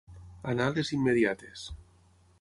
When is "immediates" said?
0.97-1.69